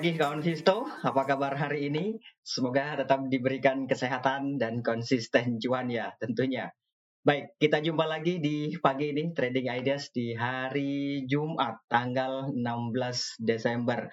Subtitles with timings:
[0.00, 2.16] pagi kawan Visto, apa kabar hari ini?
[2.40, 6.72] Semoga tetap diberikan kesehatan dan konsisten cuan ya tentunya.
[7.20, 14.08] Baik, kita jumpa lagi di pagi ini Trading Ideas di hari Jumat tanggal 16 Desember.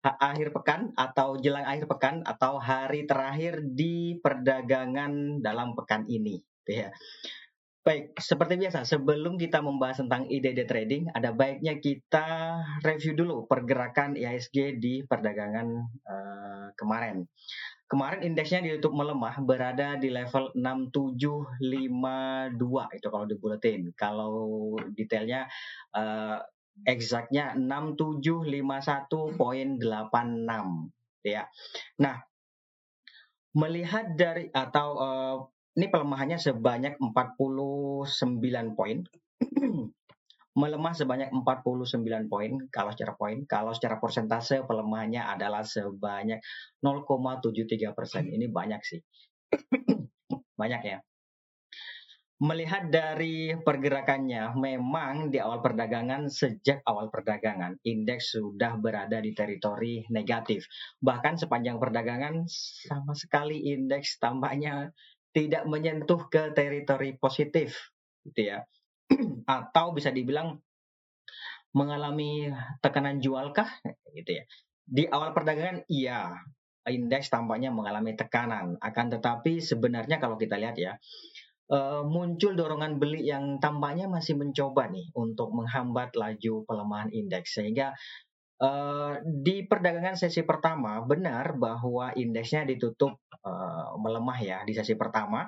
[0.00, 6.40] Akhir pekan atau jelang akhir pekan atau hari terakhir di perdagangan dalam pekan ini.
[6.64, 6.88] Ya.
[7.78, 14.18] Baik, seperti biasa, sebelum kita membahas tentang ide-ide trading, ada baiknya kita review dulu pergerakan
[14.18, 15.68] IHSG di perdagangan
[16.04, 17.24] uh, kemarin.
[17.88, 23.88] Kemarin indeksnya ditutup melemah, berada di level 6752 itu kalau di bulletin.
[23.96, 25.48] Kalau detailnya
[25.96, 26.36] uh,
[26.84, 29.80] exactnya 6751.86
[31.24, 31.48] ya.
[32.04, 32.20] Nah,
[33.56, 35.48] melihat dari atau uh,
[35.78, 38.02] ini pelemahannya sebanyak 49
[38.74, 38.98] poin.
[40.58, 43.46] Melemah sebanyak 49 poin kalau secara poin.
[43.46, 46.42] Kalau secara persentase pelemahannya adalah sebanyak
[46.82, 48.26] 0,73 persen.
[48.26, 48.98] Ini banyak sih.
[50.60, 50.98] banyak ya.
[52.38, 60.06] Melihat dari pergerakannya, memang di awal perdagangan, sejak awal perdagangan, indeks sudah berada di teritori
[60.10, 60.70] negatif.
[61.02, 64.94] Bahkan sepanjang perdagangan, sama sekali indeks tampaknya
[65.38, 67.94] tidak menyentuh ke teritori positif
[68.26, 68.66] gitu ya.
[69.46, 70.58] Atau bisa dibilang
[71.70, 72.50] mengalami
[72.82, 73.70] tekanan jualkah
[74.18, 74.44] gitu ya.
[74.82, 76.34] Di awal perdagangan iya
[76.90, 78.74] indeks tampaknya mengalami tekanan.
[78.82, 80.98] Akan tetapi sebenarnya kalau kita lihat ya
[81.70, 87.54] uh, muncul dorongan beli yang tampaknya masih mencoba nih untuk menghambat laju pelemahan indeks.
[87.62, 87.94] Sehingga
[88.58, 95.46] Uh, di perdagangan sesi pertama benar bahwa indeksnya ditutup uh, melemah ya di sesi pertama.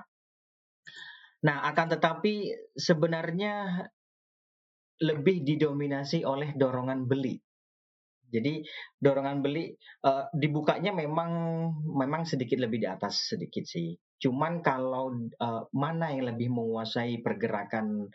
[1.42, 3.82] Nah, akan tetapi sebenarnya
[5.00, 7.34] lebih didominasi oleh dorongan beli.
[8.31, 8.62] Jadi
[8.94, 9.75] dorongan beli
[10.06, 11.32] uh, dibukanya memang
[11.82, 13.91] memang sedikit lebih di atas sedikit sih.
[14.22, 15.10] Cuman kalau
[15.41, 18.06] uh, mana yang lebih menguasai pergerakan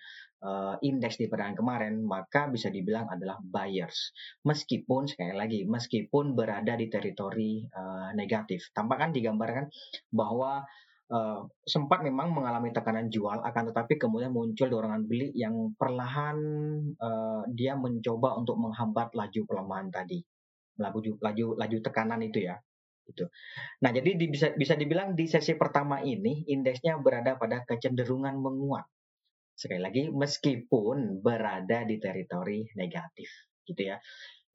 [0.45, 4.13] uh, indeks di perdagangan kemarin, maka bisa dibilang adalah buyers.
[4.45, 8.69] Meskipun sekali lagi, meskipun berada di teritori uh, negatif.
[8.72, 9.66] Tampakkan digambarkan
[10.13, 10.61] bahwa
[11.09, 16.38] uh, sempat memang mengalami tekanan jual, akan tetapi kemudian muncul dorongan beli yang perlahan
[17.01, 20.22] uh, dia mencoba untuk menghambat laju pelemahan tadi,
[20.77, 22.56] laju laju laju tekanan itu ya.
[23.06, 23.29] Itu.
[23.85, 28.81] Nah, jadi di, bisa bisa dibilang di sesi pertama ini indeksnya berada pada kecenderungan menguat
[29.55, 33.27] sekali lagi meskipun berada di teritori negatif
[33.66, 33.97] gitu ya.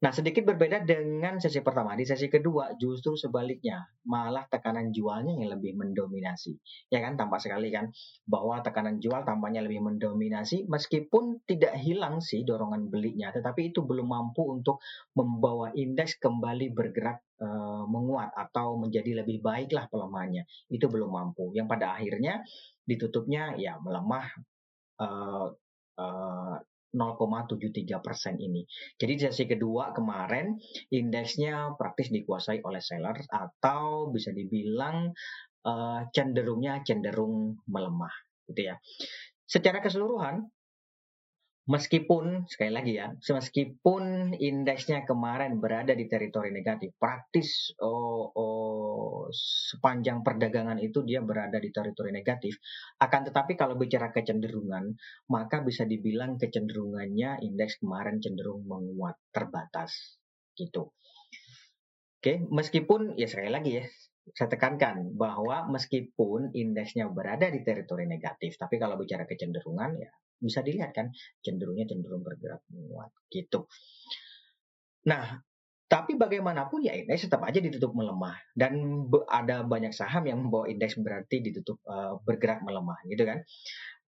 [0.01, 1.93] Nah, sedikit berbeda dengan sesi pertama.
[1.93, 6.57] Di sesi kedua justru sebaliknya, malah tekanan jualnya yang lebih mendominasi.
[6.89, 7.93] Ya kan, tampak sekali kan
[8.25, 14.09] bahwa tekanan jual tampaknya lebih mendominasi meskipun tidak hilang sih dorongan belinya, tetapi itu belum
[14.09, 14.81] mampu untuk
[15.13, 17.47] membawa indeks kembali bergerak e,
[17.85, 20.49] menguat atau menjadi lebih baiklah pelemahannya.
[20.73, 21.53] Itu belum mampu.
[21.53, 22.41] Yang pada akhirnya
[22.89, 24.25] ditutupnya ya melemah
[25.01, 25.49] uh,
[25.97, 26.55] uh,
[26.91, 28.67] 0,73 persen ini.
[28.99, 30.59] Jadi di sesi kedua kemarin
[30.91, 35.07] indeksnya praktis dikuasai oleh seller atau bisa dibilang
[35.63, 38.11] uh, cenderungnya cenderung melemah,
[38.51, 38.75] gitu ya.
[39.47, 40.43] Secara keseluruhan
[41.61, 50.25] Meskipun sekali lagi ya, meskipun indeksnya kemarin berada di teritori negatif, praktis oh, oh, sepanjang
[50.25, 52.57] perdagangan itu dia berada di teritori negatif.
[52.97, 54.97] Akan tetapi kalau bicara kecenderungan,
[55.29, 60.17] maka bisa dibilang kecenderungannya indeks kemarin cenderung menguat terbatas,
[60.57, 60.89] gitu.
[62.17, 63.85] Oke, meskipun ya sekali lagi ya,
[64.33, 70.09] saya tekankan bahwa meskipun indeksnya berada di teritori negatif, tapi kalau bicara kecenderungan ya
[70.41, 71.13] bisa dilihat kan
[71.45, 73.69] cenderungnya cenderung bergerak menguat gitu.
[75.05, 75.39] Nah,
[75.91, 80.95] tapi bagaimanapun ya indeks tetap aja ditutup melemah dan ada banyak saham yang membawa indeks
[80.95, 83.43] berarti ditutup uh, bergerak melemah gitu kan.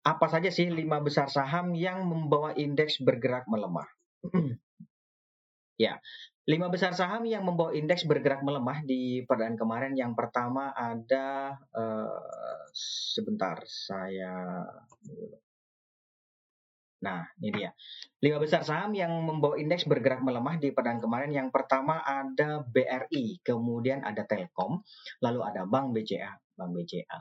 [0.02, 3.86] Apa saja sih lima besar saham yang membawa indeks bergerak melemah?
[5.86, 6.02] ya,
[6.50, 12.66] lima besar saham yang membawa indeks bergerak melemah di perdaan kemarin yang pertama ada uh,
[12.74, 14.66] sebentar saya
[16.98, 17.70] Nah, ini dia.
[18.18, 21.30] Lima besar saham yang membawa indeks bergerak melemah di perdagangan kemarin.
[21.30, 24.82] Yang pertama ada BRI, kemudian ada Telkom,
[25.22, 27.18] lalu ada Bank BCA, Bank BCA.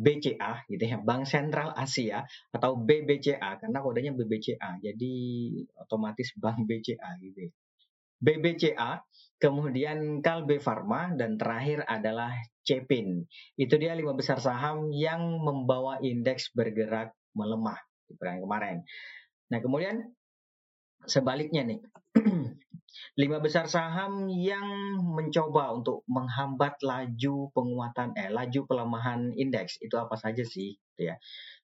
[0.00, 4.80] BCA gitu ya, Bank Sentral Asia atau BBCA karena kodenya BBCA.
[4.80, 5.12] Jadi
[5.76, 7.46] otomatis Bank BCA gitu.
[7.46, 7.52] Ya.
[8.20, 9.00] BBCA,
[9.40, 13.24] kemudian Kalbe Pharma dan terakhir adalah Cepin.
[13.56, 18.78] Itu dia lima besar saham yang membawa indeks bergerak melemah di perdagangan kemarin.
[19.50, 20.14] Nah, kemudian
[21.04, 21.80] sebaliknya nih.
[23.18, 24.66] lima besar saham yang
[25.02, 31.16] mencoba untuk menghambat laju penguatan eh laju pelemahan indeks itu apa saja sih gitu ya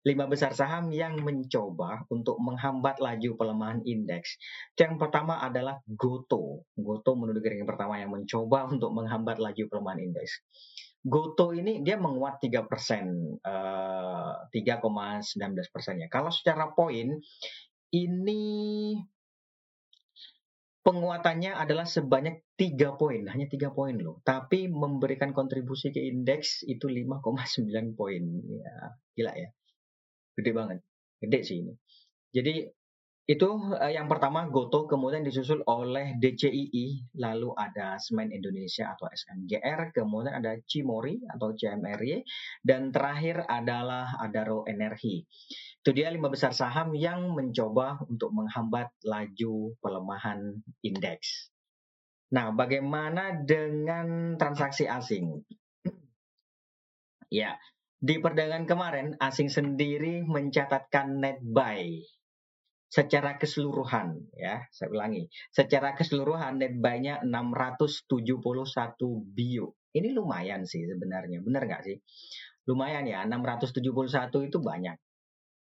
[0.06, 4.38] lima besar saham yang mencoba untuk menghambat laju pelemahan indeks
[4.78, 10.40] yang pertama adalah Goto Goto menurut yang pertama yang mencoba untuk menghambat laju pelemahan indeks
[11.06, 16.10] Goto ini dia menguat 3 persen, uh, 3,19 persen ya.
[16.10, 17.14] Kalau secara poin,
[17.94, 18.42] ini
[20.86, 24.22] penguatannya adalah sebanyak tiga poin, hanya tiga poin loh.
[24.22, 28.22] Tapi memberikan kontribusi ke indeks itu 5,9 poin.
[28.46, 28.74] Ya,
[29.18, 29.50] gila ya.
[30.38, 30.78] Gede banget.
[31.18, 31.74] Gede sih ini.
[32.30, 32.70] Jadi
[33.26, 39.90] itu uh, yang pertama Goto, kemudian disusul oleh DCII, lalu ada Semen Indonesia atau SMGR,
[39.90, 42.23] kemudian ada Cimori atau CMRY,
[42.62, 45.26] dan terakhir adalah Adaro Energi.
[45.82, 51.50] Itu dia lima besar saham yang mencoba untuk menghambat laju pelemahan indeks.
[52.31, 55.43] Nah, bagaimana dengan transaksi asing?
[57.43, 57.58] ya,
[57.99, 62.06] di perdagangan kemarin asing sendiri mencatatkan net buy
[62.86, 65.26] secara keseluruhan ya, saya ulangi.
[65.50, 68.40] Secara keseluruhan net buy-nya 671
[69.34, 69.74] bio.
[69.96, 71.96] Ini lumayan sih sebenarnya, benar nggak sih?
[72.68, 74.96] Lumayan ya, 671 itu banyak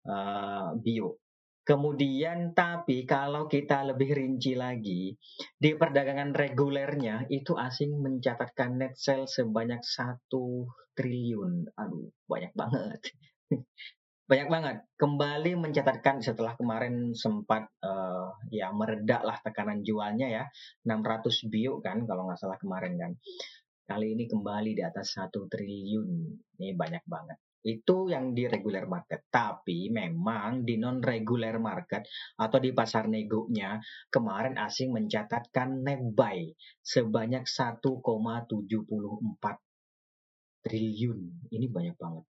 [0.08, 1.20] uh, bio.
[1.68, 5.12] Kemudian tapi kalau kita lebih rinci lagi,
[5.52, 10.64] di perdagangan regulernya itu asing mencatatkan net sale sebanyak satu
[10.96, 11.68] triliun.
[11.76, 13.12] Aduh, banyak banget.
[14.28, 14.76] banyak banget.
[15.00, 20.44] Kembali mencatatkan setelah kemarin sempat uh, ya meredak lah tekanan jualnya ya.
[20.84, 23.16] 600 bio kan kalau nggak salah kemarin kan.
[23.88, 26.08] Kali ini kembali di atas satu triliun.
[26.60, 27.40] Ini banyak banget.
[27.64, 29.24] Itu yang di regular market.
[29.32, 32.04] Tapi memang di non regular market
[32.36, 33.80] atau di pasar negonya
[34.12, 36.52] kemarin asing mencatatkan net buy
[36.84, 38.44] sebanyak 1,74
[40.68, 41.48] triliun.
[41.48, 42.28] Ini banyak banget.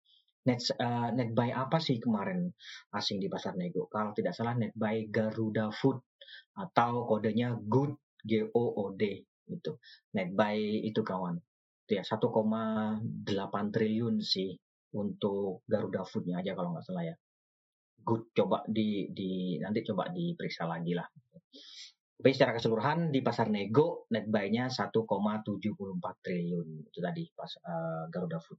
[0.42, 2.50] Net, uh, net buy apa sih kemarin
[2.90, 3.86] asing di pasar nego?
[3.86, 6.02] Kalau tidak salah net buy Garuda Food
[6.58, 7.94] atau kodenya Good
[8.26, 9.72] G O O D itu.
[10.18, 11.38] Net buy itu kawan.
[11.86, 14.50] Itu ya 1,8 triliun sih
[14.98, 17.16] untuk Garuda Foodnya aja kalau nggak salah ya.
[18.02, 21.06] Good coba di di nanti coba diperiksa lagi lah.
[22.22, 25.06] Tapi secara keseluruhan di pasar nego net buy-nya 1,74
[26.22, 28.58] triliun itu tadi pas uh, Garuda Food.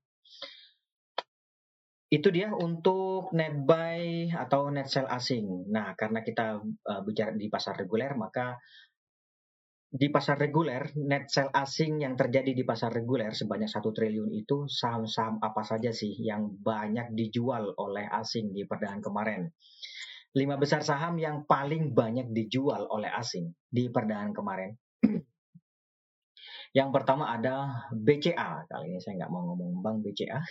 [2.13, 5.65] Itu dia untuk net buy atau net sell asing.
[5.73, 8.61] Nah, karena kita uh, bicara di pasar reguler, maka
[9.93, 14.65] di pasar reguler, net sell asing yang terjadi di pasar reguler sebanyak satu triliun itu
[14.65, 19.41] saham-saham apa saja sih yang banyak dijual oleh asing di perdagangan kemarin?
[20.33, 24.73] Lima besar saham yang paling banyak dijual oleh asing di perdagangan kemarin.
[26.77, 28.65] yang pertama ada BCA.
[28.65, 30.41] Kali ini saya nggak mau ngomong Bank BCA.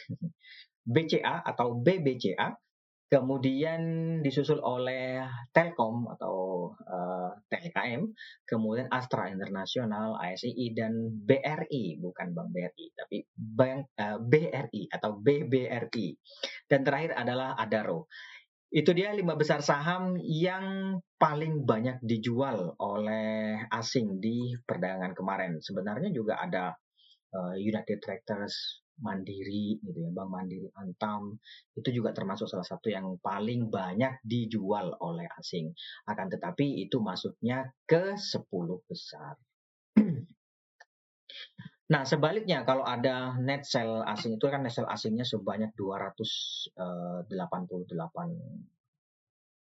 [0.82, 2.55] BCA atau BBCA
[3.12, 3.81] kemudian
[4.25, 5.20] disusul oleh
[5.52, 8.08] Telkom atau uh, eh, TLKM,
[8.49, 15.20] kemudian Astra Internasional, ASI dan BRI, bukan Bank BRI, tapi Bank uh, eh, BRI atau
[15.20, 16.08] BBRI.
[16.65, 18.08] Dan terakhir adalah Adaro.
[18.72, 25.60] Itu dia lima besar saham yang paling banyak dijual oleh asing di perdagangan kemarin.
[25.60, 26.72] Sebenarnya juga ada
[27.36, 31.36] uh, United Tractors, Mandiri gitu ya, Bank Mandiri Antam
[31.74, 35.74] itu juga termasuk salah satu yang paling banyak dijual oleh asing.
[36.06, 38.48] Akan tetapi itu masuknya ke 10
[38.88, 39.34] besar.
[41.92, 48.56] Nah, sebaliknya kalau ada net sell asing itu kan net sell asingnya sebanyak 288 eh,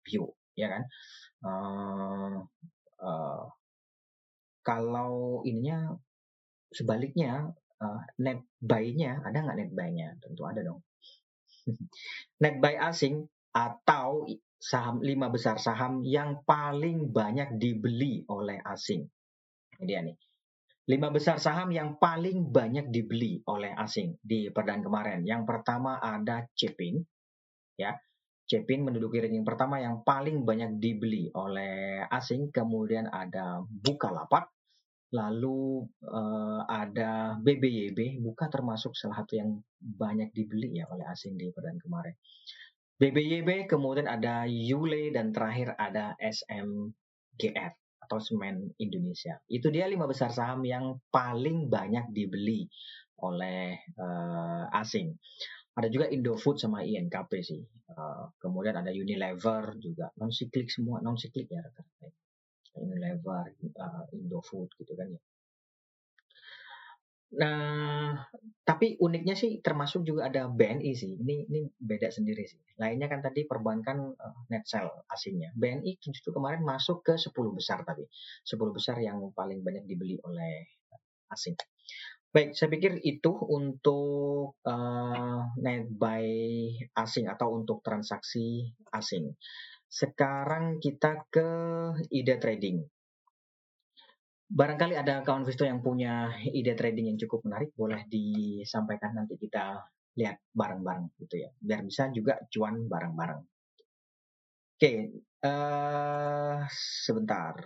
[0.03, 0.83] view, ya kan?
[1.39, 2.43] Uh,
[2.99, 3.47] uh,
[4.59, 5.95] kalau ininya
[6.75, 10.07] sebaliknya uh, net buy-nya ada nggak net buy-nya?
[10.21, 10.81] Tentu ada dong.
[12.43, 14.25] net buy asing atau
[14.57, 19.05] saham lima besar saham yang paling banyak dibeli oleh asing.
[19.77, 20.17] Ini dia nih.
[20.87, 25.27] Lima besar saham yang paling banyak dibeli oleh asing di perdana kemarin.
[25.27, 27.03] Yang pertama ada Cepin,
[27.75, 27.91] ya.
[28.47, 32.55] Cepin menduduki ranking pertama yang paling banyak dibeli oleh asing.
[32.55, 34.47] Kemudian ada Bukalapak,
[35.15, 41.47] Lalu uh, ada BBYB, buka termasuk salah satu yang banyak dibeli ya oleh asing di
[41.55, 42.11] perdan kemarin.
[42.99, 47.71] BBYB, kemudian ada Yule dan terakhir ada SMGR
[48.03, 49.39] atau Semen Indonesia.
[49.47, 52.67] Itu dia lima besar saham yang paling banyak dibeli
[53.23, 55.15] oleh uh, asing.
[55.77, 57.61] Ada juga Indofood sama INKP sih.
[57.87, 62.11] Uh, kemudian ada Unilever juga non siklik semua non siklik ya rata-rata
[62.77, 65.21] Unilever, uh, Indofood gitu kan ya.
[67.27, 68.15] Nah,
[68.63, 71.19] tapi uniknya sih termasuk juga ada BNI sih.
[71.19, 72.63] Ini ini beda sendiri sih.
[72.79, 75.51] Lainnya kan tadi perbankan uh, net sell asingnya.
[75.51, 78.07] BNI justru kemarin masuk ke 10 besar tadi.
[78.47, 80.71] 10 besar yang paling banyak dibeli oleh
[81.27, 81.59] asing.
[82.31, 86.27] Baik, saya pikir itu untuk uh, net buy
[86.95, 89.35] asing atau untuk transaksi asing.
[89.87, 91.49] Sekarang kita ke
[92.11, 92.83] ide trading.
[94.47, 99.83] Barangkali ada kawan Visto yang punya ide trading yang cukup menarik, boleh disampaikan nanti kita
[100.15, 103.41] lihat bareng-bareng gitu ya, biar bisa juga cuan bareng-bareng.
[104.77, 104.93] Oke,
[105.43, 106.63] uh,
[107.03, 107.59] sebentar.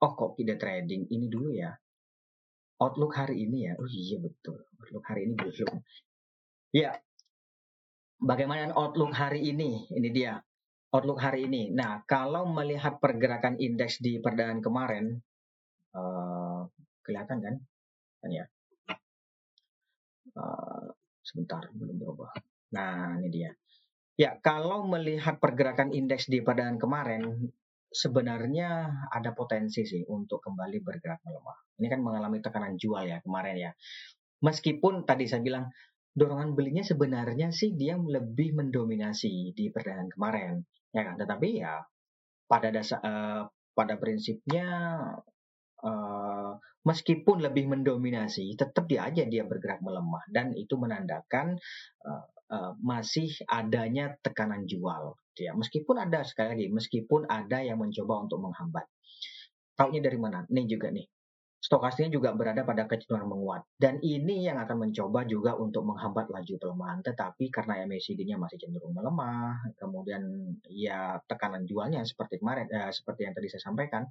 [0.00, 1.72] Oh kok ide trading ini dulu ya?
[2.80, 3.72] Outlook hari ini ya?
[3.78, 5.74] Oh iya betul, Outlook hari ini belum.
[6.74, 6.96] Ya,
[8.24, 9.84] bagaimana Outlook hari ini?
[9.92, 10.40] Ini dia
[10.94, 11.74] outlook hari ini.
[11.74, 15.18] Nah, kalau melihat pergerakan indeks di perdaan kemarin,
[15.98, 16.70] uh,
[17.02, 17.54] kelihatan kan?
[20.38, 20.94] Uh,
[21.26, 22.30] sebentar, belum berubah.
[22.78, 23.50] Nah, ini dia.
[24.14, 27.50] Ya, kalau melihat pergerakan indeks di perdaan kemarin,
[27.90, 31.58] sebenarnya ada potensi sih untuk kembali bergerak melemah.
[31.82, 33.70] Ini kan mengalami tekanan jual ya kemarin ya.
[34.46, 35.66] Meskipun tadi saya bilang
[36.14, 40.62] dorongan belinya sebenarnya sih dia lebih mendominasi di perdaan kemarin
[40.94, 41.18] ya kan?
[41.18, 41.82] Tetapi ya
[42.46, 43.42] pada dasar uh,
[43.74, 44.66] pada prinsipnya
[45.82, 46.52] uh,
[46.86, 51.58] meskipun lebih mendominasi tetap dia aja dia bergerak melemah dan itu menandakan
[52.06, 55.50] uh, uh, masih adanya tekanan jual ya.
[55.58, 58.86] Meskipun ada sekali lagi meskipun ada yang mencoba untuk menghambat.
[59.74, 60.46] Taunya dari mana?
[60.54, 61.10] Nih juga nih
[61.64, 63.62] stokastiknya juga berada pada kecenderungan menguat.
[63.80, 67.00] Dan ini yang akan mencoba juga untuk menghambat laju pelemahan.
[67.00, 73.32] Tetapi karena MACD-nya masih cenderung melemah, kemudian ya tekanan jualnya seperti kemarin, eh, seperti yang
[73.32, 74.04] tadi saya sampaikan,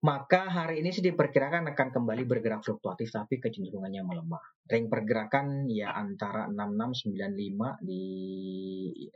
[0.00, 4.40] maka hari ini sih diperkirakan akan kembali bergerak fluktuatif tapi kecenderungannya melemah.
[4.64, 8.04] Ring pergerakan ya antara 6695 di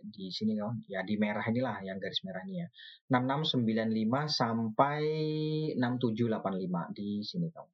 [0.05, 0.85] di sini kawan.
[0.85, 2.69] Ya di merah inilah yang garis merahnya ya.
[3.09, 5.01] 6695 sampai
[5.81, 7.73] 6785 di sini kawan.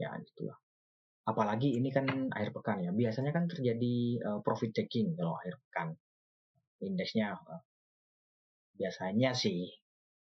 [0.00, 0.56] Ya itulah.
[1.28, 2.90] Apalagi ini kan akhir pekan ya.
[2.96, 5.92] Biasanya kan terjadi uh, profit taking kalau akhir pekan.
[6.80, 7.60] Indeksnya uh,
[8.80, 9.83] biasanya sih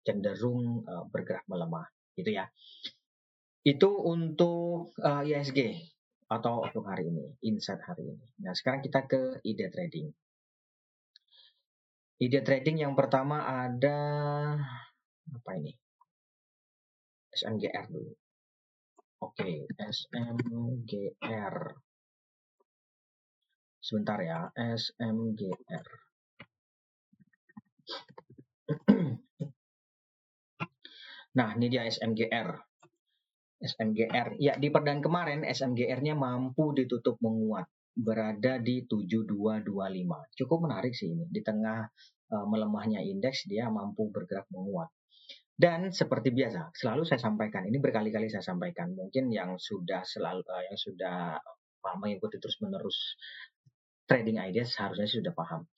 [0.02, 1.86] cenderung uh, bergerak melemah
[2.18, 2.46] gitu ya.
[3.62, 5.78] Itu untuk uh, eh, ISG
[6.26, 8.26] atau untuk hari ini, insight hari ini.
[8.42, 10.10] Nah, sekarang kita ke ide trading.
[12.22, 13.98] Ide trading yang pertama ada
[15.30, 15.72] apa ini?
[17.32, 18.12] SMGR dulu.
[19.22, 21.56] Oke, SMGR.
[23.82, 25.86] Sebentar ya, SMGR.
[31.38, 32.48] Nah, ini dia SMGR.
[33.62, 34.36] SMGR.
[34.42, 40.36] Ya, di perdaan kemarin SMGR-nya mampu ditutup menguat berada di 7225.
[40.36, 41.24] Cukup menarik sih ini.
[41.28, 41.86] Di tengah
[42.32, 44.90] uh, melemahnya indeks dia mampu bergerak menguat.
[45.52, 50.64] Dan seperti biasa, selalu saya sampaikan, ini berkali-kali saya sampaikan, mungkin yang sudah selalu uh,
[50.64, 51.38] yang sudah
[52.02, 53.14] mengikuti terus-menerus
[54.08, 55.68] trading ideas seharusnya sudah paham.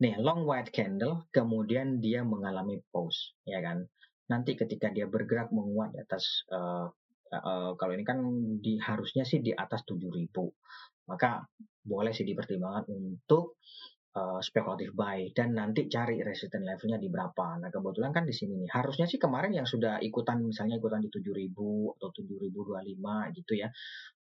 [0.00, 3.88] Nih, long white candle, kemudian dia mengalami pause, ya kan?
[4.26, 6.90] Nanti ketika dia bergerak menguat di atas uh,
[7.32, 8.18] uh, kalau ini kan
[8.58, 10.30] di harusnya sih di atas 7000
[11.06, 11.46] maka
[11.86, 13.62] boleh sih dipertimbangkan untuk
[14.16, 17.62] uh, spekulatif buy dan nanti cari resistance levelnya di berapa.
[17.62, 21.12] Nah kebetulan kan di sini nih harusnya sih kemarin yang sudah ikutan misalnya ikutan di
[21.12, 21.54] 7000
[22.00, 23.68] atau 7025 gitu ya.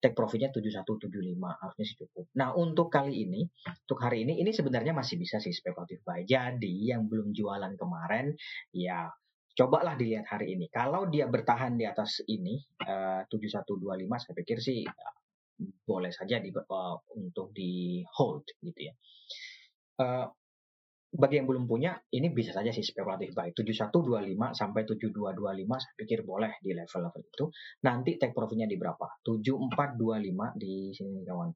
[0.03, 1.07] Take profitnya 7175
[1.39, 2.27] harusnya sih cukup.
[2.35, 3.47] Nah untuk kali ini,
[3.87, 6.27] untuk hari ini ini sebenarnya masih bisa sih spekulatif buy.
[6.27, 8.35] Jadi yang belum jualan kemarin
[8.75, 9.07] ya
[9.53, 10.67] cobalah dilihat hari ini.
[10.73, 12.57] Kalau dia bertahan di atas ini
[12.89, 15.15] uh, 7125 saya pikir sih uh,
[15.85, 18.95] boleh saja di, uh, untuk di hold gitu ya.
[20.01, 20.27] Uh,
[21.13, 26.25] bagi yang belum punya ini bisa saja sih spekulatif buy 7125 sampai 7225 saya pikir
[26.25, 27.45] boleh di level-level itu.
[27.85, 29.21] Nanti take profitnya di berapa?
[29.21, 31.53] 7425 di sini kawan.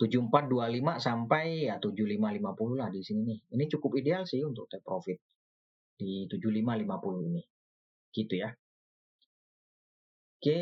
[0.00, 3.38] 7425 sampai ya 7550 lah di sini nih.
[3.52, 5.20] Ini cukup ideal sih untuk take profit
[5.96, 7.42] di 7550 ini.
[8.12, 8.50] Gitu ya.
[10.42, 10.58] Oke,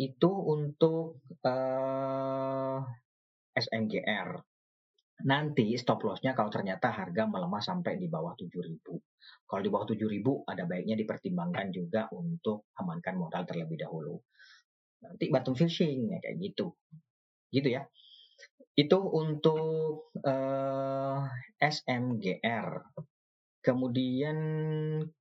[0.00, 2.80] itu untuk uh,
[3.52, 4.40] eh, SMGR.
[5.28, 8.80] Nanti stop lossnya kalau ternyata harga melemah sampai di bawah 7000.
[9.44, 14.16] Kalau di bawah 7000 ada baiknya dipertimbangkan juga untuk amankan modal terlebih dahulu.
[15.04, 16.72] Nanti bottom fishing ya kayak gitu.
[17.52, 17.84] Gitu ya.
[18.72, 21.20] Itu untuk uh,
[21.60, 22.96] eh, SMGR.
[23.62, 24.38] Kemudian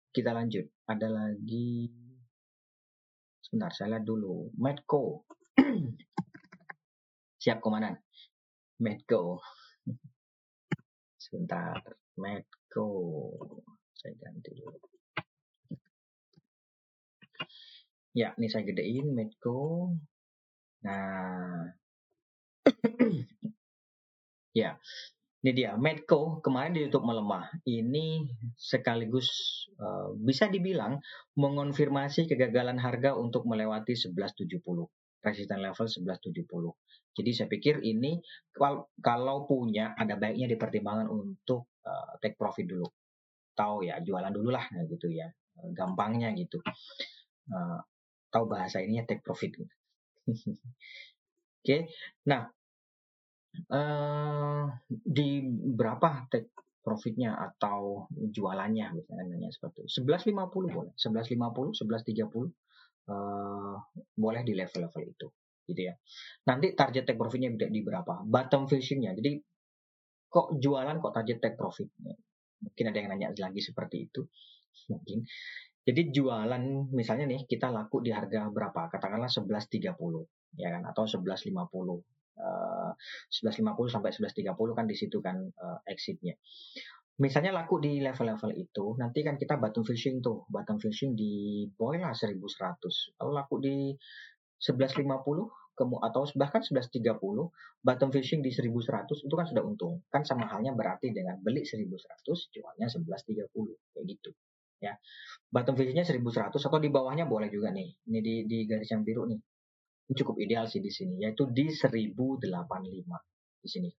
[0.09, 0.65] kita lanjut.
[0.89, 1.93] Ada lagi
[3.37, 4.49] sebentar saya lihat dulu.
[4.57, 5.29] Medco.
[7.45, 8.01] Siap komandan.
[8.81, 9.37] Medco.
[11.21, 11.77] Sebentar.
[12.17, 12.89] Medco.
[13.93, 14.81] Saya ganti dulu.
[18.17, 19.93] Ya, ini saya gedein Medco.
[20.81, 21.77] Nah.
[24.57, 24.81] ya,
[25.41, 27.49] ini dia, Medco kemarin ditutup melemah.
[27.65, 29.25] Ini sekaligus
[29.81, 31.01] uh, bisa dibilang
[31.33, 34.61] mengonfirmasi kegagalan harga untuk melewati 1170,
[35.25, 36.45] resisten level 1170.
[37.17, 38.21] Jadi saya pikir ini
[39.01, 42.85] kalau punya ada baiknya dipertimbangkan untuk uh, take profit dulu.
[43.57, 45.25] Tahu ya, jualan dulu lah gitu ya.
[45.73, 46.61] Gampangnya gitu.
[47.49, 47.81] Uh,
[48.29, 49.57] tahu bahasa ininya take profit.
[49.57, 49.65] Oke.
[51.65, 51.81] Okay.
[52.29, 52.45] Nah,
[53.71, 56.51] uh, di berapa take
[56.81, 60.01] profitnya atau jualannya misalnya seperti itu.
[60.01, 62.51] 1150 boleh, 1150, 1130
[63.11, 63.77] uh,
[64.17, 65.27] boleh di level-level itu
[65.69, 65.93] gitu ya.
[66.49, 68.25] Nanti target take profitnya di berapa?
[68.25, 69.15] Bottom fishingnya.
[69.15, 69.39] Jadi
[70.27, 71.87] kok jualan kok target take profit?
[72.61, 74.21] Mungkin ada yang nanya lagi seperti itu.
[74.91, 75.23] Mungkin.
[75.81, 78.89] Jadi jualan misalnya nih kita laku di harga berapa?
[78.89, 79.97] Katakanlah 1130
[80.59, 82.91] ya kan atau 1150 uh,
[83.31, 86.35] 11.50 sampai 11.30 kan di situ kan uh, exitnya.
[87.21, 92.01] Misalnya laku di level-level itu, nanti kan kita bottom fishing tuh, bottom fishing di boy
[92.01, 92.41] lah 1100.
[93.21, 93.77] Lalu laku di
[94.57, 95.05] 1150
[95.77, 97.21] kemu atau bahkan 1130
[97.81, 100.01] bottom fishing di 1100 itu kan sudah untung.
[100.09, 101.93] Kan sama halnya berarti dengan beli 1100
[102.53, 103.53] jualnya 1130
[103.93, 104.31] kayak gitu
[104.81, 104.97] ya.
[105.49, 107.89] Bottom fishingnya 1100 atau di bawahnya boleh juga nih.
[108.09, 109.50] Ini di, di garis yang biru nih
[110.09, 112.41] cukup ideal sih di sini yaitu di 1085
[113.61, 113.89] di sini.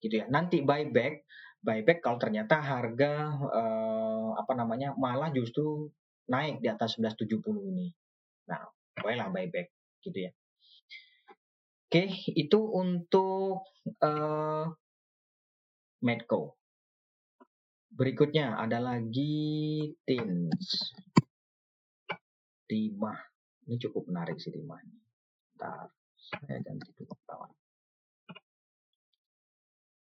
[0.00, 0.26] Gitu ya.
[0.32, 1.28] Nanti buyback,
[1.60, 5.92] buyback kalau ternyata harga eh, apa namanya malah justru
[6.30, 7.92] naik di atas 1170 ini.
[8.48, 8.64] Nah,
[8.96, 9.68] bolehlah buyback
[10.00, 10.32] gitu ya.
[11.90, 12.06] Oke,
[12.38, 13.66] itu untuk
[13.98, 14.64] uh,
[16.06, 16.54] Medco.
[17.90, 20.94] Berikutnya ada lagi Tins.
[22.70, 23.29] Timah.
[23.68, 24.96] Ini cukup menarik sih timahnya.
[25.58, 27.52] Ntar saya ganti dulu kawan.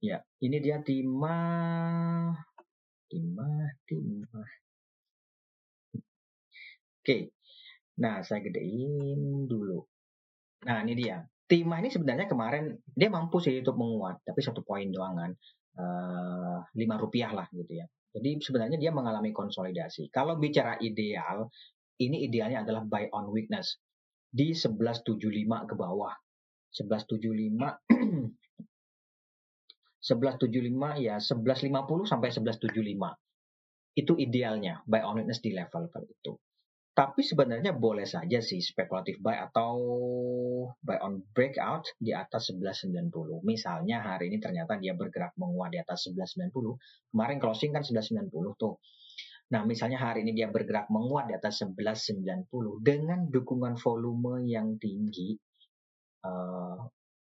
[0.04, 2.36] Ya, ini dia timah.
[3.10, 4.50] Timah, timah.
[7.02, 7.32] Oke.
[7.96, 9.80] Nah, saya gedein dulu.
[10.68, 11.24] Nah, ini dia.
[11.46, 15.32] Timah ini sebenarnya kemarin dia mampu sih untuk menguat, tapi satu poin doang kan.
[15.76, 16.64] Uh,
[16.98, 17.86] rupiah lah gitu ya.
[18.16, 20.08] Jadi sebenarnya dia mengalami konsolidasi.
[20.08, 21.52] Kalau bicara ideal,
[22.00, 23.80] ini idealnya adalah buy on weakness
[24.28, 25.16] di 1175
[25.70, 26.12] ke bawah.
[26.76, 27.56] 1175
[30.04, 33.96] 1175 ya 1150 sampai 1175.
[33.96, 36.36] Itu idealnya buy on weakness di level itu.
[36.96, 39.76] Tapi sebenarnya boleh saja sih spekulatif buy atau
[40.80, 43.44] buy on breakout di atas 1190.
[43.44, 47.12] Misalnya hari ini ternyata dia bergerak menguat di atas 1190.
[47.12, 48.80] Kemarin closing kan 1190 tuh.
[49.46, 55.38] Nah, misalnya hari ini dia bergerak menguat di atas 1190 dengan dukungan volume yang tinggi,
[56.26, 56.82] uh,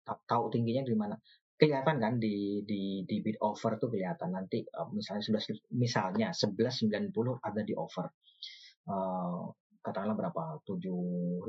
[0.07, 1.19] tahu tingginya di mana?
[1.59, 7.11] Kelihatan kan di di di bid offer tuh kelihatan nanti uh, misalnya 11 misalnya 1190
[7.43, 8.07] ada di offer.
[8.87, 9.51] Uh,
[9.83, 10.65] katakanlah berapa?
[10.65, 11.45] 7.000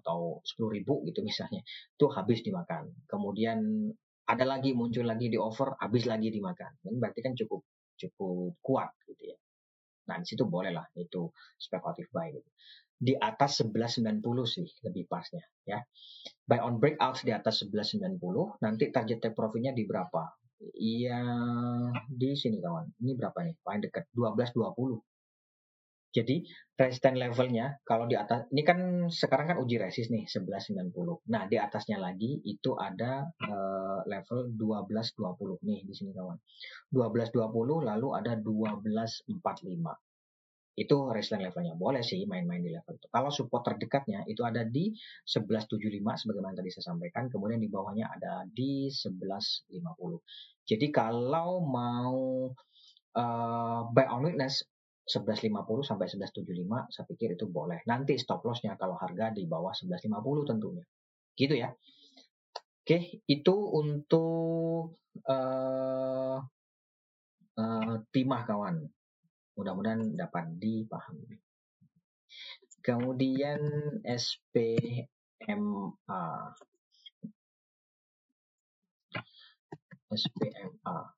[0.00, 1.60] atau 10.000 gitu misalnya.
[1.92, 3.04] Itu habis dimakan.
[3.04, 3.92] Kemudian
[4.26, 6.82] ada lagi muncul lagi di offer, habis lagi dimakan.
[6.82, 7.62] Ini berarti kan cukup
[8.00, 9.38] cukup kuat gitu ya.
[10.06, 12.50] Nah, di situ boleh lah itu spekulatif buy gitu.
[12.96, 15.82] Di atas 1190 sih lebih pasnya ya.
[16.46, 20.22] Buy on breakout di atas 1190, nanti target take profitnya di berapa?
[20.72, 21.20] Iya
[22.08, 22.96] di sini kawan.
[23.04, 23.60] Ini berapa nih?
[23.60, 25.15] Paling dekat 1220.
[26.16, 26.40] Jadi
[26.80, 31.28] resisten levelnya kalau di atas ini kan sekarang kan uji resist nih 1190.
[31.28, 36.40] Nah, di atasnya lagi itu ada uh, level 1220 nih di sini kawan.
[36.88, 39.28] 1220 lalu ada 1245.
[40.76, 41.76] Itu resisten levelnya.
[41.76, 43.08] Boleh sih main-main di level itu.
[43.12, 44.96] Kalau support terdekatnya itu ada di
[45.28, 49.84] 1175 sebagaimana tadi saya sampaikan, kemudian di bawahnya ada di 1150.
[50.64, 52.48] Jadi kalau mau
[53.16, 54.64] uh, buy on weakness
[55.06, 57.86] 1150 sampai 1175 saya pikir itu boleh.
[57.86, 60.84] Nanti stop lossnya kalau harga di bawah 1150 tentunya.
[61.38, 61.70] Gitu ya.
[62.82, 66.38] Oke, itu untuk uh,
[67.58, 68.82] uh, timah kawan.
[69.54, 71.38] Mudah-mudahan dapat dipahami.
[72.82, 73.62] Kemudian
[74.02, 75.06] SPMA.
[80.06, 81.15] SPMA.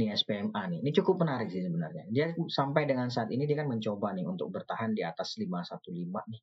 [0.00, 0.78] Nih SPMA nih.
[0.80, 2.08] Ini cukup menarik sih sebenarnya.
[2.08, 6.40] Dia sampai dengan saat ini dia kan mencoba nih untuk bertahan di atas 515 nih.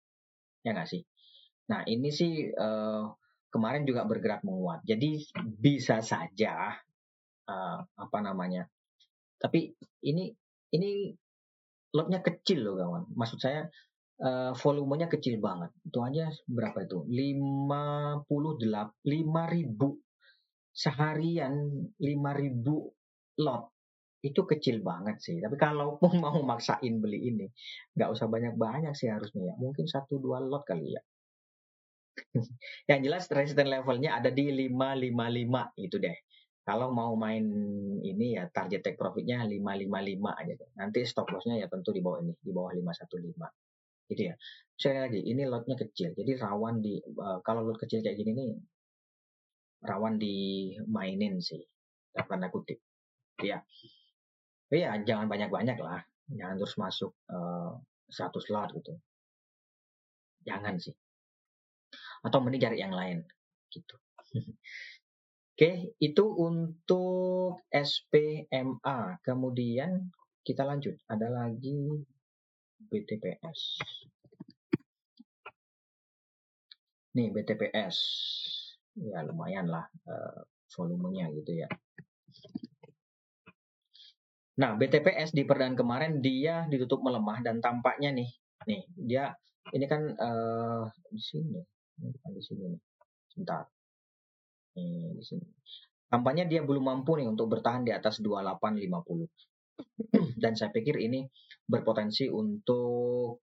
[0.62, 1.02] Ya nggak sih?
[1.74, 3.10] Nah, ini sih uh,
[3.50, 4.86] kemarin juga bergerak menguat.
[4.86, 5.26] Jadi
[5.58, 6.78] bisa saja
[7.50, 8.70] uh, apa namanya?
[9.42, 9.74] Tapi
[10.06, 10.30] ini
[10.78, 11.10] ini
[11.98, 13.10] lotnya kecil loh kawan.
[13.18, 13.66] Maksud saya
[14.22, 15.74] uh, volumenya kecil banget.
[15.82, 17.02] Itu aja berapa itu?
[17.10, 18.30] 58
[19.02, 21.54] 5000 seharian
[21.98, 22.97] 5000
[23.42, 23.78] lot
[24.26, 25.38] itu kecil banget sih.
[25.38, 27.48] Tapi kalaupun mau maksain beli ini,
[27.94, 29.56] nggak usah banyak-banyak sih harusnya ya.
[29.62, 31.02] Mungkin satu dua lot kali ya.
[32.90, 36.18] Yang jelas resistance levelnya ada di 555 itu deh.
[36.68, 37.46] Kalau mau main
[38.04, 40.70] ini ya target take profitnya 555 aja deh.
[40.76, 44.12] Nanti stop lossnya ya tentu di bawah ini, di bawah 515.
[44.12, 44.36] Gitu ya.
[44.76, 46.12] Sekali lagi, ini lotnya kecil.
[46.12, 48.52] Jadi rawan di, uh, kalau lot kecil kayak gini nih,
[49.88, 51.64] rawan dimainin sih.
[52.12, 52.87] Tanda kutip.
[53.44, 53.62] Ya.
[54.68, 56.02] Tapi ya jangan banyak-banyak lah.
[56.28, 57.78] Jangan terus masuk uh,
[58.12, 58.94] eh, 100 lot gitu.
[60.44, 60.96] Jangan sih.
[62.26, 63.24] Atau mending cari yang lain
[63.72, 63.96] gitu.
[65.58, 69.24] Oke, itu untuk SPMA.
[69.24, 70.12] Kemudian
[70.46, 71.00] kita lanjut.
[71.10, 72.04] Ada lagi
[72.78, 73.60] BTPS.
[77.18, 77.98] Nih BTPS.
[78.98, 80.42] Ya lumayan lah uh,
[80.74, 81.70] volumenya gitu ya.
[84.58, 88.30] Nah, BTPS di perdaan kemarin dia ditutup melemah dan tampaknya nih,
[88.66, 89.30] nih dia
[89.70, 91.62] ini kan uh, di sini,
[92.02, 92.82] ini di sini nih,
[93.30, 93.70] sebentar,
[94.74, 95.46] nih di sini.
[96.10, 99.30] Tampaknya dia belum mampu nih untuk bertahan di atas 2850.
[100.42, 101.30] dan saya pikir ini
[101.70, 103.46] berpotensi untuk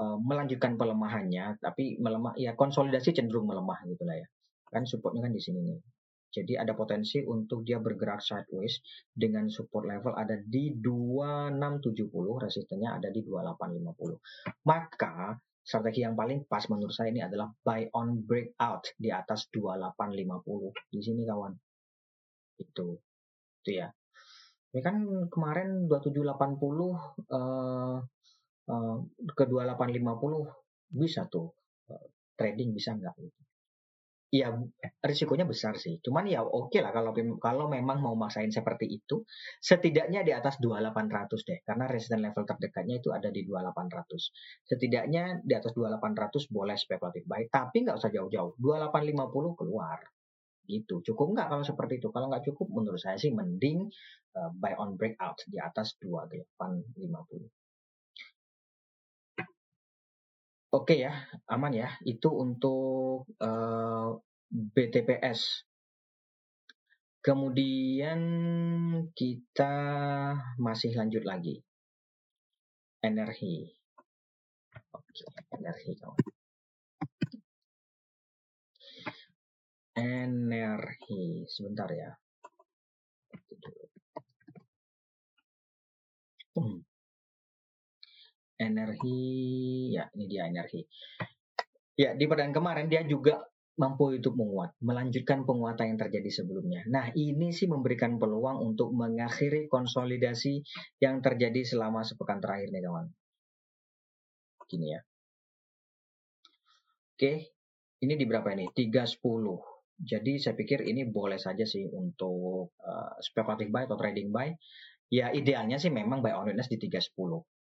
[0.00, 4.26] uh, melanjutkan pelemahannya, tapi melemah ya konsolidasi cenderung melemah gitu lah ya.
[4.72, 5.78] Kan supportnya kan di sini nih.
[6.38, 8.78] Jadi ada potensi untuk dia bergerak sideways
[9.10, 14.62] dengan support level ada di 2670, resistennya ada di 2850.
[14.66, 20.94] Maka strategi yang paling pas menurut saya ini adalah buy on breakout di atas 2850.
[20.94, 21.52] Di sini kawan.
[22.56, 22.96] Itu.
[23.60, 23.90] Itu ya.
[24.68, 24.96] Ini kan
[25.32, 26.60] kemarin 2780
[27.32, 27.98] uh,
[28.68, 28.96] uh,
[29.32, 31.52] ke 2850 bisa tuh
[31.88, 33.47] uh, trading bisa nggak gitu.
[34.28, 34.52] Iya,
[35.00, 36.04] risikonya besar sih.
[36.04, 39.24] Cuman ya oke okay lah kalau kalau memang mau maksain seperti itu,
[39.56, 41.58] setidaknya di atas 2800 deh.
[41.64, 44.68] Karena resistance level terdekatnya itu ada di 2800.
[44.68, 48.52] Setidaknya di atas 2800 boleh spekulatif buy, tapi nggak usah jauh-jauh.
[48.60, 49.98] 2850 keluar.
[50.68, 51.00] Gitu.
[51.00, 52.12] Cukup nggak kalau seperti itu?
[52.12, 53.88] Kalau nggak cukup, menurut saya sih mending
[54.36, 57.57] uh, buy on breakout di atas 2850.
[60.68, 61.16] Oke ya,
[61.48, 61.88] aman ya.
[62.04, 64.08] Itu untuk uh, eh,
[64.52, 65.64] BTPS.
[67.24, 68.20] Kemudian
[69.16, 69.74] kita
[70.60, 71.56] masih lanjut lagi.
[73.00, 73.64] Energi.
[74.92, 75.24] Oke,
[75.56, 76.20] energi kawan.
[79.96, 81.48] Energi.
[81.48, 82.12] Sebentar ya.
[86.60, 86.87] Hmm
[88.58, 89.22] energi
[89.94, 90.82] ya ini dia energi
[91.98, 93.42] ya di perdan kemarin dia juga
[93.78, 96.82] mampu itu menguat, melanjutkan penguatan yang terjadi sebelumnya.
[96.90, 100.66] Nah, ini sih memberikan peluang untuk mengakhiri konsolidasi
[100.98, 103.06] yang terjadi selama sepekan terakhir nih kawan.
[104.66, 105.00] Gini ya.
[107.14, 107.54] Oke,
[108.02, 108.66] ini di berapa ini?
[108.74, 109.22] 310.
[109.98, 114.50] Jadi saya pikir ini boleh saja sih untuk uh, speculative buy atau trading buy.
[115.08, 117.14] Ya idealnya sih memang buy on witness di 310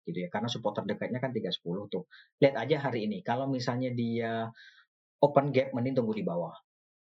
[0.06, 0.28] gitu ya.
[0.28, 2.04] Karena support terdekatnya kan 310 tuh.
[2.42, 4.46] Lihat aja hari ini kalau misalnya dia
[5.18, 6.54] open gap mending tunggu di bawah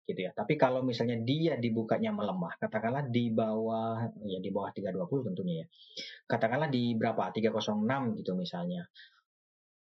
[0.06, 0.32] gitu ya.
[0.32, 5.68] Tapi kalau misalnya dia dibukanya melemah katakanlah di bawah ya di bawah 320 tentunya ya.
[6.30, 7.34] Katakanlah di berapa?
[7.34, 8.86] 306 gitu misalnya.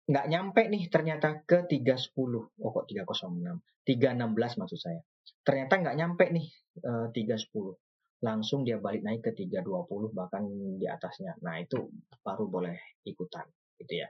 [0.03, 2.15] Nggak nyampe nih ternyata ke 310
[2.59, 5.01] oh kok 306 316 maksud saya.
[5.43, 6.47] Ternyata nggak nyampe nih
[6.87, 7.82] uh, 310
[8.23, 10.47] langsung dia balik naik ke 320 bahkan
[10.79, 11.35] di atasnya.
[11.43, 11.91] Nah, itu
[12.23, 13.43] baru boleh ikutan
[13.83, 14.07] gitu ya.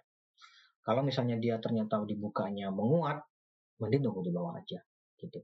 [0.85, 3.25] Kalau misalnya dia ternyata dibukanya menguat,
[3.81, 4.79] mending tunggu di bawah aja
[5.17, 5.41] gitu.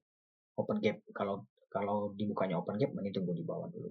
[0.60, 3.90] Open gap kalau kalau dibukanya open gap mending tunggu di bawah dulu.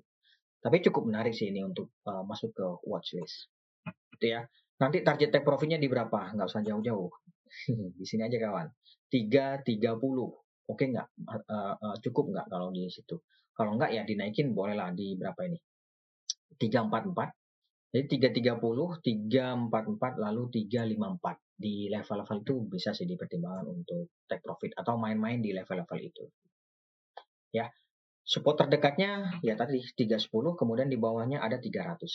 [0.62, 3.50] Tapi cukup menarik sih ini untuk uh, masuk ke watchlist.
[4.14, 4.46] Gitu ya.
[4.78, 6.38] Nanti target take profitnya di berapa?
[6.38, 7.10] Nggak usah jauh-jauh.
[7.98, 8.68] di sini aja kawan.
[9.10, 9.74] 330.
[10.68, 11.08] Oke nggak?
[11.26, 13.18] Uh, uh, cukup nggak kalau di situ?
[13.58, 15.58] Kalau enggak ya dinaikin bolehlah di berapa ini?
[16.62, 17.34] 344.
[17.90, 21.42] Jadi 330, 344 lalu 354.
[21.58, 26.24] Di level-level itu bisa sih dipertimbangkan untuk take profit atau main-main di level-level itu.
[27.50, 27.66] Ya.
[28.28, 32.06] Support terdekatnya ya tadi 310, kemudian di bawahnya ada 300.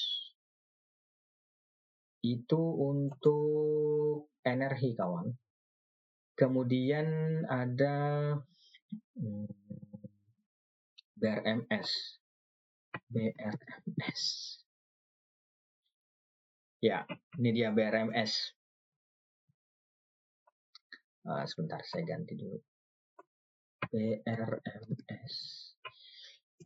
[2.24, 5.28] Itu untuk energi kawan.
[6.38, 7.08] Kemudian
[7.50, 7.96] ada
[9.18, 9.63] hmm,
[11.24, 12.20] BRMS.
[13.08, 14.22] BRMS.
[16.84, 17.08] Ya,
[17.40, 18.52] ini dia BRMS.
[21.24, 22.60] Uh, ah, sebentar, saya ganti dulu.
[23.88, 25.36] BRMS.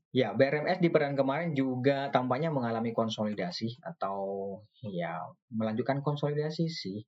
[0.10, 4.18] Ya, BRMS di peran kemarin juga tampaknya mengalami konsolidasi atau
[4.82, 5.22] ya
[5.54, 7.06] melanjutkan konsolidasi sih.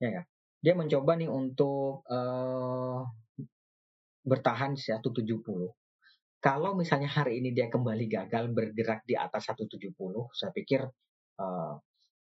[0.00, 0.24] Ya kan?
[0.64, 3.04] Dia mencoba nih untuk uh,
[4.24, 5.76] bertahan 170.
[6.40, 9.92] Kalau misalnya hari ini dia kembali gagal bergerak di atas 170,
[10.32, 10.80] saya pikir
[11.36, 11.74] uh,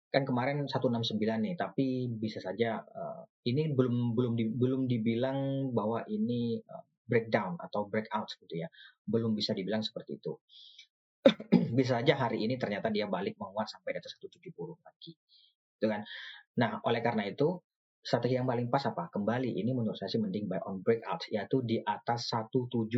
[0.09, 6.01] kan kemarin 169 nih, tapi bisa saja uh, ini belum belum di, belum dibilang bahwa
[6.09, 8.65] ini uh, breakdown atau breakout gitu ya.
[9.05, 10.33] Belum bisa dibilang seperti itu.
[11.77, 14.49] bisa saja hari ini ternyata dia balik menguat sampai di atas 170
[14.81, 15.13] lagi.
[15.77, 16.01] Gitu kan.
[16.57, 17.61] Nah, oleh karena itu
[18.01, 19.13] strategi yang paling pas apa?
[19.13, 22.97] Kembali ini menurut saya sih mending buy on breakout yaitu di atas 172.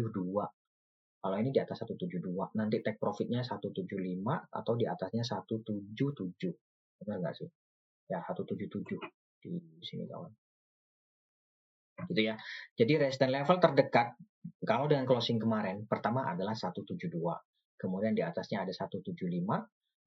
[1.19, 3.83] Kalau ini di atas 172, nanti take profitnya 175
[4.47, 7.03] atau di atasnya 177.
[7.03, 7.49] Benar nggak sih?
[8.07, 8.97] Ya, 177
[9.39, 9.51] di
[9.83, 10.31] sini kawan
[12.07, 12.35] gitu ya.
[12.79, 14.15] Jadi resistance level terdekat
[14.63, 17.11] kalau dengan closing kemarin pertama adalah 172.
[17.79, 19.15] Kemudian di atasnya ada 175,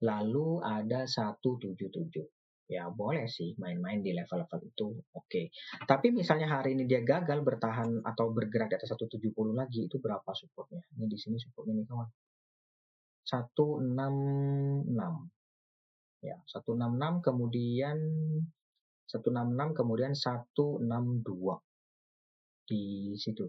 [0.04, 2.24] lalu ada 177.
[2.70, 5.28] Ya boleh sih main-main di level-level itu, oke.
[5.28, 5.50] Okay.
[5.82, 10.30] Tapi misalnya hari ini dia gagal bertahan atau bergerak di atas 170 lagi, itu berapa
[10.32, 10.80] supportnya?
[10.96, 12.08] Ini di sini supportnya nih kawan.
[13.28, 14.88] 166.
[16.22, 17.98] Ya, 166 kemudian
[19.10, 21.60] 166 kemudian 162
[22.64, 23.44] di situ.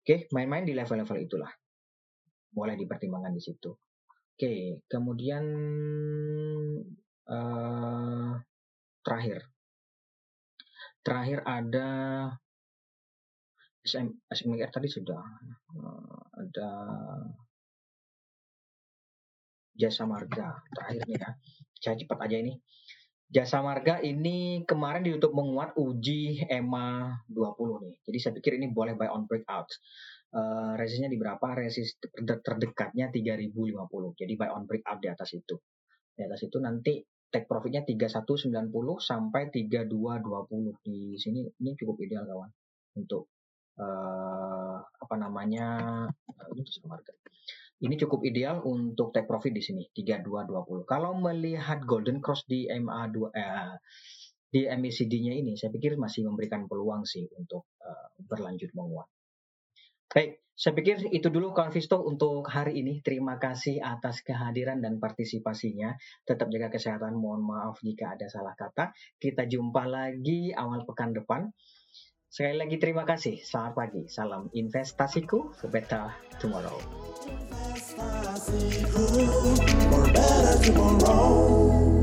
[0.00, 1.50] Oke, main-main di level-level itulah.
[2.50, 3.72] Boleh dipertimbangkan di situ.
[4.36, 5.44] Oke, kemudian
[7.28, 8.40] uh,
[9.04, 9.44] terakhir.
[11.04, 11.88] Terakhir ada
[13.84, 15.20] SM, SMR tadi sudah.
[15.76, 16.70] Uh, ada
[19.76, 21.30] jasa marga terakhir nih ya.
[21.80, 22.54] Saya cepat aja ini.
[23.30, 27.94] Jasa Marga ini kemarin ditutup menguat uji EMA 20 nih.
[28.02, 29.70] Jadi saya pikir ini boleh buy on breakout.
[30.34, 31.54] Uh, resistnya di berapa?
[31.54, 32.02] Resist
[32.42, 33.54] terdekatnya 3050.
[34.18, 35.54] Jadi buy on breakout di atas itu.
[36.14, 38.50] Di atas itu nanti take profitnya 3190
[38.98, 42.50] sampai 3220 di sini ini cukup ideal kawan
[42.98, 43.30] untuk
[43.78, 45.66] uh, apa namanya
[46.50, 47.14] ini jasa marga
[47.80, 50.84] ini cukup ideal untuk take profit di sini 3220.
[50.84, 53.72] Kalau melihat golden cross di MA2 eh,
[54.52, 59.08] di MACD-nya ini saya pikir masih memberikan peluang sih untuk uh, berlanjut menguat.
[60.10, 62.98] Baik, saya pikir itu dulu kawan Visto untuk hari ini.
[62.98, 65.94] Terima kasih atas kehadiran dan partisipasinya.
[66.26, 67.14] Tetap jaga kesehatan.
[67.14, 68.90] Mohon maaf jika ada salah kata.
[69.22, 71.54] Kita jumpa lagi awal pekan depan.
[72.26, 73.38] Sekali lagi terima kasih.
[73.38, 74.02] Selamat pagi.
[74.10, 76.10] Salam investasiku for better
[76.42, 76.74] tomorrow.
[79.78, 81.99] For better tomorrow.